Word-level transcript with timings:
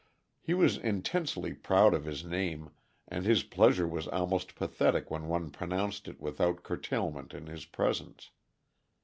He 0.41 0.55
was 0.55 0.77
intensely 0.79 1.53
proud 1.53 1.93
of 1.93 2.05
his 2.05 2.25
name, 2.25 2.71
and 3.07 3.23
his 3.23 3.43
pleasure 3.43 3.87
was 3.87 4.07
almost 4.07 4.55
pathetic 4.55 5.11
when 5.11 5.27
one 5.27 5.51
pronounced 5.51 6.07
it 6.07 6.19
without 6.19 6.63
curtailment 6.63 7.35
in 7.35 7.45
his 7.45 7.65
presence. 7.65 8.31